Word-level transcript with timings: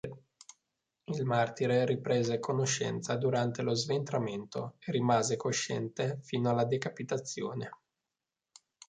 Il 1.03 1.25
martire 1.25 1.85
riprese 1.85 2.39
conoscenza 2.39 3.15
durante 3.17 3.61
lo 3.61 3.75
sventramento 3.75 4.77
e 4.79 4.91
rimase 4.93 5.37
cosciente 5.37 6.17
fino 6.23 6.49
alla 6.49 6.65
decapitazione. 6.65 7.69